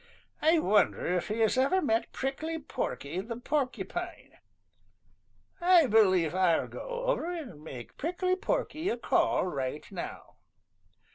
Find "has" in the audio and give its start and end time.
1.41-1.59